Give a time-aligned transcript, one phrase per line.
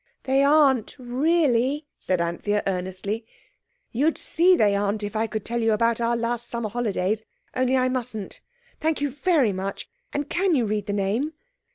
[0.23, 3.23] "They aren't really," said Anthea earnestly.
[3.91, 7.23] "You'd see they aren't if I could tell you about our last summer holidays.
[7.55, 8.41] Only I mustn't.
[8.79, 9.91] Thank you very much.
[10.11, 11.33] And can you read the name?"